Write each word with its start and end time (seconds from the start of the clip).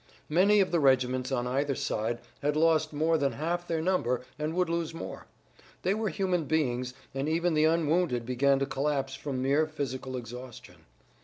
Many 0.29 0.61
of 0.61 0.71
the 0.71 0.79
regiments 0.79 1.31
on 1.31 1.45
either 1.45 1.75
side 1.75 2.21
had 2.41 2.55
lost 2.55 2.91
more 2.91 3.19
than 3.19 3.33
half 3.33 3.67
their 3.67 3.81
number 3.83 4.21
and 4.39 4.55
would 4.55 4.67
lose 4.67 4.95
more. 4.95 5.27
They 5.83 5.93
were 5.93 6.09
human 6.09 6.45
beings, 6.45 6.95
and 7.13 7.29
even 7.29 7.53
the 7.53 7.65
unwounded 7.65 8.25
began 8.25 8.57
to 8.57 8.65
collapse 8.65 9.13
from 9.13 9.43
mere 9.43 9.67
physical 9.67 10.17
exhaustion. 10.17 10.85